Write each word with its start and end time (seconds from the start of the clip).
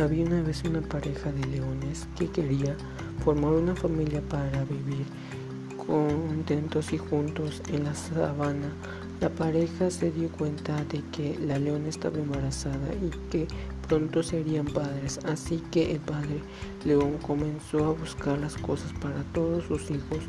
Había 0.00 0.24
una 0.24 0.40
vez 0.40 0.64
una 0.64 0.80
pareja 0.80 1.30
de 1.30 1.46
leones 1.46 2.08
que 2.18 2.26
quería 2.26 2.74
formar 3.22 3.52
una 3.52 3.76
familia 3.76 4.22
para 4.22 4.64
vivir 4.64 5.04
contentos 5.76 6.94
y 6.94 6.98
juntos 6.98 7.60
en 7.68 7.84
la 7.84 7.94
sabana. 7.94 8.72
La 9.20 9.28
pareja 9.28 9.90
se 9.90 10.10
dio 10.10 10.30
cuenta 10.30 10.82
de 10.84 11.02
que 11.12 11.38
la 11.38 11.58
leona 11.58 11.90
estaba 11.90 12.16
embarazada 12.16 12.94
y 12.94 13.10
que 13.28 13.46
pronto 13.88 14.22
serían 14.22 14.64
padres, 14.64 15.20
así 15.26 15.62
que 15.70 15.92
el 15.92 16.00
padre 16.00 16.40
león 16.86 17.18
comenzó 17.18 17.84
a 17.84 17.92
buscar 17.92 18.38
las 18.38 18.56
cosas 18.56 18.94
para 19.02 19.22
todos 19.34 19.64
sus 19.64 19.90
hijos, 19.90 20.20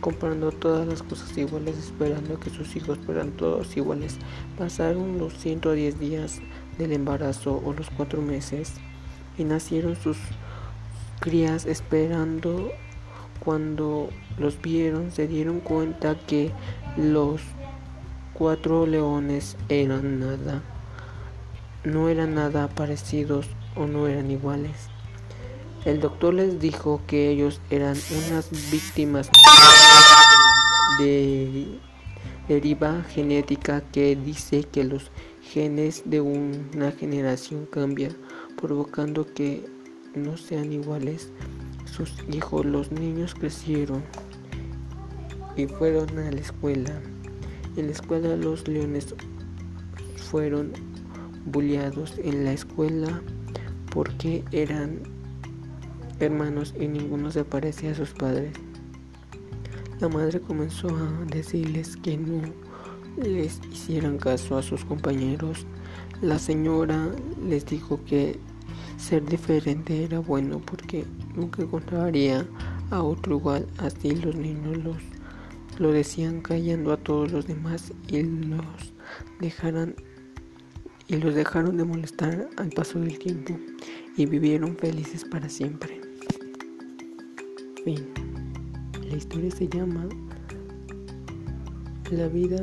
comprando 0.00 0.50
todas 0.50 0.88
las 0.88 1.02
cosas 1.02 1.36
iguales, 1.36 1.76
esperando 1.76 2.40
que 2.40 2.48
sus 2.48 2.74
hijos 2.74 2.98
fueran 3.04 3.32
todos 3.32 3.76
iguales. 3.76 4.16
Pasaron 4.56 5.18
los 5.18 5.36
110 5.36 6.00
días 6.00 6.40
del 6.78 6.92
embarazo 6.92 7.60
o 7.62 7.74
los 7.74 7.90
cuatro 7.90 8.22
meses 8.22 8.72
y 9.38 9.44
nacieron 9.44 9.96
sus 9.96 10.16
crías 11.20 11.66
esperando. 11.66 12.70
Cuando 13.38 14.10
los 14.38 14.60
vieron 14.60 15.12
se 15.12 15.26
dieron 15.26 15.60
cuenta 15.60 16.18
que 16.18 16.52
los 16.96 17.40
cuatro 18.34 18.86
leones 18.86 19.56
eran 19.68 20.20
nada. 20.20 20.62
No 21.84 22.08
eran 22.08 22.34
nada 22.34 22.68
parecidos 22.68 23.46
o 23.76 23.86
no 23.86 24.06
eran 24.08 24.30
iguales. 24.30 24.88
El 25.86 26.00
doctor 26.00 26.34
les 26.34 26.60
dijo 26.60 27.00
que 27.06 27.30
ellos 27.30 27.62
eran 27.70 27.96
unas 28.28 28.50
víctimas 28.70 29.30
de 30.98 31.78
deriva 32.48 33.02
genética 33.04 33.80
que 33.92 34.16
dice 34.16 34.64
que 34.64 34.84
los 34.84 35.10
genes 35.40 36.02
de 36.04 36.20
una 36.20 36.92
generación 36.92 37.64
cambian 37.64 38.16
provocando 38.60 39.26
que 39.26 39.64
no 40.14 40.36
sean 40.36 40.72
iguales 40.72 41.30
sus 41.84 42.12
hijos. 42.32 42.64
Los 42.66 42.92
niños 42.92 43.34
crecieron 43.34 44.02
y 45.56 45.66
fueron 45.66 46.18
a 46.18 46.30
la 46.30 46.40
escuela. 46.40 47.00
En 47.76 47.86
la 47.86 47.92
escuela 47.92 48.36
los 48.36 48.66
leones 48.68 49.14
fueron 50.16 50.72
bulleados 51.46 52.14
en 52.18 52.44
la 52.44 52.52
escuela 52.52 53.22
porque 53.92 54.44
eran 54.52 55.00
hermanos 56.20 56.74
y 56.78 56.86
ninguno 56.86 57.30
se 57.30 57.44
parecía 57.44 57.92
a 57.92 57.94
sus 57.94 58.10
padres. 58.10 58.52
La 60.00 60.08
madre 60.08 60.40
comenzó 60.40 60.88
a 60.88 61.24
decirles 61.26 61.96
que 61.96 62.16
no 62.16 62.42
les 63.16 63.60
hicieran 63.70 64.18
caso 64.18 64.56
a 64.56 64.62
sus 64.62 64.84
compañeros. 64.84 65.66
La 66.22 66.38
señora 66.38 67.10
les 67.46 67.66
dijo 67.66 68.00
que 68.04 68.38
ser 69.00 69.24
diferente 69.24 70.04
era 70.04 70.18
bueno 70.18 70.60
porque 70.60 71.04
nunca 71.34 71.62
encontraría 71.62 72.46
a 72.90 73.02
otro 73.02 73.36
igual. 73.36 73.66
Así 73.78 74.14
los 74.14 74.34
niños 74.36 74.76
los, 74.78 74.96
lo 75.78 75.90
decían 75.90 76.40
callando 76.42 76.92
a 76.92 76.96
todos 76.98 77.32
los 77.32 77.46
demás 77.46 77.92
y 78.08 78.22
los 78.22 78.92
dejaran 79.40 79.94
y 81.08 81.16
los 81.16 81.34
dejaron 81.34 81.76
de 81.76 81.84
molestar 81.84 82.48
al 82.56 82.70
paso 82.70 83.00
del 83.00 83.18
tiempo 83.18 83.58
y 84.16 84.26
vivieron 84.26 84.76
felices 84.76 85.24
para 85.24 85.48
siempre. 85.48 86.00
Fin. 87.84 88.06
La 89.08 89.16
historia 89.16 89.50
se 89.50 89.66
llama 89.66 90.08
La 92.12 92.28
vida, 92.28 92.60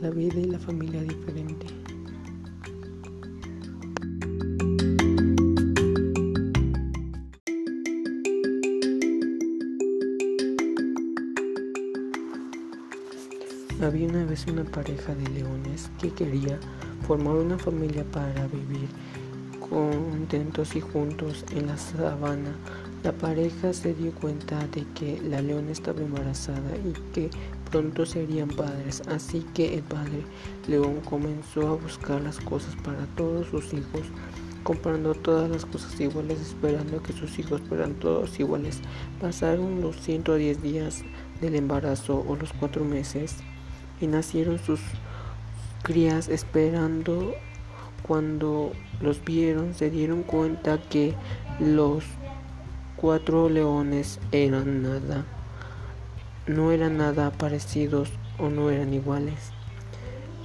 la 0.00 0.10
vida 0.10 0.38
y 0.38 0.44
la 0.44 0.60
familia 0.60 1.02
diferente. 1.02 1.81
Había 13.82 14.06
una 14.06 14.24
vez 14.24 14.46
una 14.46 14.62
pareja 14.62 15.12
de 15.12 15.28
leones 15.30 15.90
que 16.00 16.10
quería 16.10 16.56
formar 17.04 17.34
una 17.34 17.58
familia 17.58 18.04
para 18.04 18.46
vivir 18.46 18.88
contentos 19.58 20.76
y 20.76 20.80
juntos 20.80 21.44
en 21.50 21.66
la 21.66 21.76
sabana. 21.76 22.54
La 23.02 23.10
pareja 23.10 23.72
se 23.72 23.92
dio 23.92 24.12
cuenta 24.12 24.64
de 24.68 24.86
que 24.94 25.20
la 25.22 25.42
leona 25.42 25.72
estaba 25.72 26.00
embarazada 26.00 26.76
y 26.76 26.92
que 27.12 27.28
pronto 27.72 28.06
serían 28.06 28.50
padres, 28.50 29.02
así 29.08 29.44
que 29.52 29.74
el 29.74 29.82
padre 29.82 30.22
león 30.68 31.00
comenzó 31.00 31.66
a 31.66 31.74
buscar 31.74 32.20
las 32.20 32.38
cosas 32.38 32.76
para 32.84 33.04
todos 33.16 33.48
sus 33.48 33.74
hijos, 33.74 34.02
comprando 34.62 35.12
todas 35.14 35.50
las 35.50 35.66
cosas 35.66 36.00
iguales, 36.00 36.40
esperando 36.40 37.02
que 37.02 37.12
sus 37.14 37.36
hijos 37.40 37.60
fueran 37.62 37.94
todos 37.94 38.38
iguales. 38.38 38.78
Pasaron 39.20 39.80
los 39.80 40.00
110 40.02 40.62
días 40.62 41.02
del 41.40 41.56
embarazo 41.56 42.24
o 42.28 42.36
los 42.36 42.52
cuatro 42.52 42.84
meses 42.84 43.42
y 44.00 44.06
nacieron 44.06 44.58
sus 44.58 44.80
crías 45.82 46.28
esperando. 46.28 47.34
Cuando 48.02 48.72
los 49.00 49.24
vieron 49.24 49.74
se 49.74 49.90
dieron 49.90 50.22
cuenta 50.24 50.80
que 50.82 51.14
los 51.60 52.04
cuatro 52.96 53.48
leones 53.48 54.18
eran 54.32 54.82
nada. 54.82 55.24
No 56.46 56.72
eran 56.72 56.96
nada 56.96 57.30
parecidos 57.30 58.08
o 58.38 58.48
no 58.48 58.70
eran 58.70 58.92
iguales. 58.92 59.52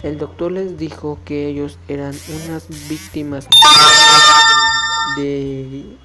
El 0.04 0.20
doctor 0.20 0.52
les 0.52 0.78
dijo 0.78 1.18
que 1.26 1.48
ellos 1.48 1.80
eran 1.88 2.14
unas 2.46 2.68
víctimas 2.88 3.48
de 5.16 5.98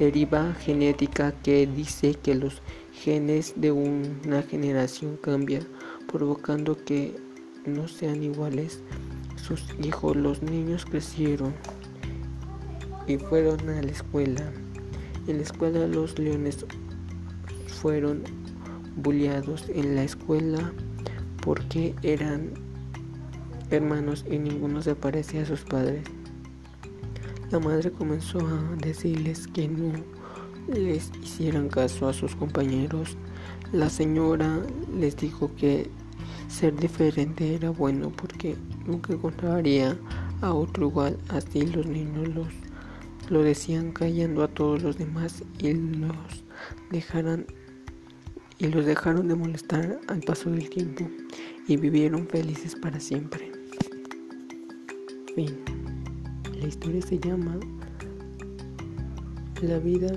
deriva 0.00 0.54
genética 0.54 1.32
que 1.42 1.66
dice 1.66 2.14
que 2.14 2.34
los 2.34 2.62
genes 3.00 3.54
de 3.56 3.72
una 3.72 4.42
generación 4.42 5.16
cambian 5.16 5.66
provocando 6.06 6.76
que 6.76 7.16
no 7.64 7.88
sean 7.88 8.22
iguales 8.22 8.82
sus 9.36 9.64
hijos. 9.82 10.16
Los 10.16 10.42
niños 10.42 10.84
crecieron 10.84 11.54
y 13.06 13.16
fueron 13.16 13.68
a 13.70 13.82
la 13.82 13.90
escuela. 13.90 14.52
En 15.26 15.38
la 15.38 15.42
escuela 15.44 15.86
los 15.86 16.18
leones 16.18 16.66
fueron 17.68 18.22
bulleados 18.96 19.64
en 19.70 19.94
la 19.94 20.04
escuela 20.04 20.70
porque 21.42 21.94
eran 22.02 22.50
hermanos 23.70 24.26
y 24.30 24.38
ninguno 24.38 24.82
se 24.82 24.94
parecía 24.94 25.42
a 25.42 25.46
sus 25.46 25.62
padres. 25.62 26.02
La 27.50 27.60
madre 27.60 27.90
comenzó 27.90 28.40
a 28.40 28.76
decirles 28.76 29.46
que 29.46 29.68
no 29.68 29.92
les 30.68 31.10
hicieran 31.22 31.68
caso 31.68 32.08
a 32.08 32.12
sus 32.12 32.34
compañeros. 32.36 33.16
La 33.72 33.88
señora 33.90 34.60
les 34.98 35.16
dijo 35.16 35.50
que 35.56 35.90
ser 36.48 36.74
diferente 36.76 37.54
era 37.54 37.70
bueno 37.70 38.10
porque 38.10 38.56
nunca 38.86 39.12
encontraría 39.12 39.96
a 40.40 40.52
otro 40.52 40.88
igual. 40.88 41.18
Así 41.28 41.62
los 41.66 41.86
niños 41.86 42.28
los, 42.28 42.48
lo 43.28 43.42
decían 43.42 43.92
callando 43.92 44.42
a 44.42 44.48
todos 44.48 44.82
los 44.82 44.98
demás 44.98 45.44
y 45.58 45.72
los 45.72 46.44
dejaran 46.90 47.46
y 48.58 48.66
los 48.66 48.84
dejaron 48.84 49.26
de 49.26 49.34
molestar 49.34 49.98
al 50.08 50.20
paso 50.20 50.50
del 50.50 50.68
tiempo 50.68 51.08
y 51.66 51.76
vivieron 51.78 52.26
felices 52.28 52.76
para 52.76 53.00
siempre. 53.00 53.50
Fin. 55.34 55.56
La 56.60 56.66
historia 56.66 57.00
se 57.00 57.18
llama 57.18 57.58
La 59.62 59.78
vida, 59.78 60.12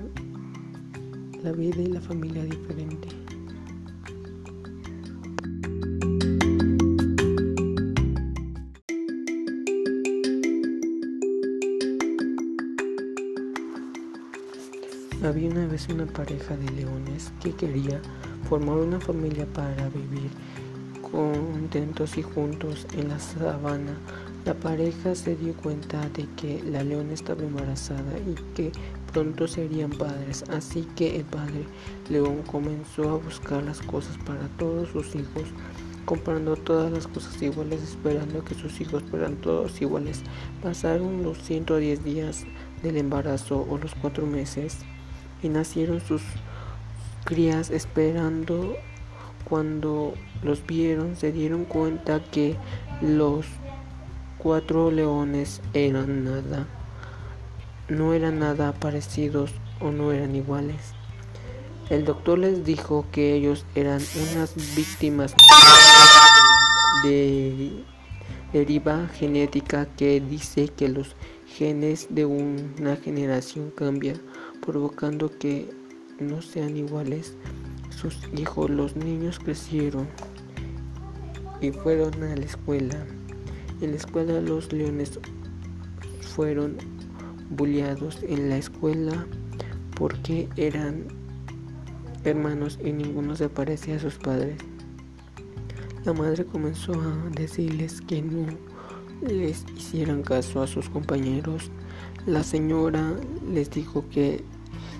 la 1.43 1.51
vida 1.51 1.81
y 1.81 1.87
la 1.87 1.99
familia 1.99 2.43
diferente. 2.45 3.09
Había 15.21 15.49
una 15.49 15.67
vez 15.67 15.87
una 15.89 16.05
pareja 16.05 16.55
de 16.55 16.69
leones 16.71 17.31
que 17.41 17.51
quería 17.51 18.01
formar 18.47 18.77
una 18.77 18.99
familia 18.99 19.45
para 19.47 19.89
vivir 19.89 20.29
contentos 21.11 22.17
y 22.17 22.21
juntos 22.21 22.87
en 22.93 23.09
la 23.09 23.19
sabana. 23.19 23.97
La 24.45 24.53
pareja 24.53 25.15
se 25.15 25.35
dio 25.35 25.53
cuenta 25.55 26.09
de 26.09 26.25
que 26.37 26.63
la 26.63 26.83
leona 26.83 27.13
estaba 27.13 27.43
embarazada 27.43 28.17
y 28.19 28.35
que 28.53 28.71
pronto 29.13 29.47
serían 29.47 29.91
padres, 29.91 30.43
así 30.49 30.87
que 30.95 31.17
el 31.17 31.23
padre 31.23 31.65
león 32.09 32.41
comenzó 32.41 33.11
a 33.11 33.17
buscar 33.17 33.63
las 33.63 33.79
cosas 33.81 34.17
para 34.25 34.47
todos 34.57 34.89
sus 34.89 35.15
hijos, 35.15 35.43
comprando 36.05 36.55
todas 36.55 36.91
las 36.91 37.07
cosas 37.07 37.39
iguales, 37.41 37.83
esperando 37.83 38.43
que 38.43 38.55
sus 38.55 38.81
hijos 38.81 39.03
fueran 39.09 39.35
todos 39.35 39.79
iguales. 39.81 40.23
Pasaron 40.61 41.21
los 41.21 41.37
110 41.43 42.03
días 42.03 42.45
del 42.81 42.97
embarazo 42.97 43.65
o 43.69 43.77
los 43.77 43.93
cuatro 43.95 44.25
meses 44.25 44.79
y 45.43 45.49
nacieron 45.49 46.01
sus 46.01 46.23
crías 47.23 47.69
esperando. 47.69 48.75
Cuando 49.45 50.13
los 50.41 50.65
vieron 50.65 51.15
se 51.15 51.31
dieron 51.31 51.65
cuenta 51.65 52.23
que 52.23 52.55
los 53.01 53.45
cuatro 54.39 54.89
leones 54.89 55.61
eran 55.73 56.23
nada 56.23 56.67
no 57.89 58.13
eran 58.13 58.39
nada 58.39 58.73
parecidos 58.73 59.51
o 59.79 59.91
no 59.91 60.11
eran 60.11 60.35
iguales. 60.35 60.93
El 61.89 62.05
doctor 62.05 62.39
les 62.39 62.63
dijo 62.63 63.05
que 63.11 63.35
ellos 63.35 63.65
eran 63.75 64.01
unas 64.31 64.55
víctimas 64.75 65.35
de 67.03 67.83
deriva 68.53 69.07
genética 69.07 69.87
que 69.97 70.21
dice 70.21 70.69
que 70.69 70.87
los 70.87 71.15
genes 71.45 72.07
de 72.09 72.25
una 72.25 72.95
generación 72.95 73.71
cambian, 73.71 74.21
provocando 74.65 75.29
que 75.37 75.69
no 76.19 76.41
sean 76.41 76.77
iguales. 76.77 77.35
Sus 77.89 78.17
hijos, 78.37 78.69
los 78.69 78.95
niños 78.95 79.39
crecieron 79.39 80.07
y 81.61 81.71
fueron 81.71 82.23
a 82.23 82.35
la 82.35 82.45
escuela. 82.45 83.05
En 83.81 83.91
la 83.91 83.97
escuela 83.97 84.39
los 84.39 84.71
leones 84.71 85.19
fueron 86.21 86.77
bulliados 87.55 88.19
en 88.23 88.49
la 88.49 88.57
escuela 88.57 89.25
porque 89.95 90.49
eran 90.55 91.05
hermanos 92.23 92.79
y 92.83 92.91
ninguno 92.93 93.35
se 93.35 93.49
parecía 93.49 93.97
a 93.97 93.99
sus 93.99 94.15
padres. 94.15 94.57
La 96.05 96.13
madre 96.13 96.45
comenzó 96.45 96.93
a 96.93 97.29
decirles 97.31 98.01
que 98.01 98.21
no 98.21 98.45
les 99.21 99.65
hicieran 99.77 100.23
caso 100.23 100.61
a 100.61 100.67
sus 100.67 100.89
compañeros. 100.89 101.71
La 102.25 102.43
señora 102.43 103.15
les 103.49 103.69
dijo 103.71 104.03
que 104.09 104.43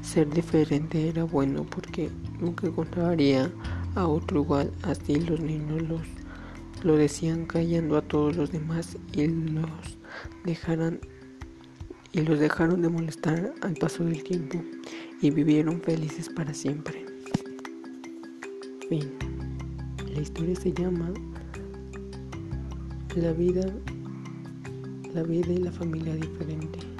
ser 0.01 0.29
diferente 0.29 1.09
era 1.09 1.23
bueno 1.23 1.65
porque 1.65 2.09
nunca 2.39 2.67
encontraría 2.67 3.51
a 3.95 4.07
otro 4.07 4.41
igual. 4.41 4.71
Así 4.83 5.15
los 5.15 5.39
niños 5.39 5.81
los, 5.83 6.01
lo 6.83 6.95
decían 6.95 7.45
callando 7.45 7.97
a 7.97 8.01
todos 8.01 8.35
los 8.35 8.51
demás 8.51 8.97
y 9.13 9.27
los 9.27 9.97
dejaran 10.45 10.99
y 12.13 12.21
los 12.21 12.39
dejaron 12.39 12.81
de 12.81 12.89
molestar 12.89 13.53
al 13.61 13.73
paso 13.73 14.05
del 14.05 14.23
tiempo 14.23 14.63
y 15.21 15.31
vivieron 15.31 15.81
felices 15.81 16.29
para 16.29 16.53
siempre. 16.53 17.05
Fin. 18.87 19.11
La 20.13 20.21
historia 20.21 20.55
se 20.55 20.71
llama 20.71 21.11
La 23.15 23.33
vida, 23.33 23.65
la 25.13 25.23
vida 25.23 25.51
y 25.51 25.57
la 25.57 25.71
familia 25.71 26.15
diferente. 26.15 26.92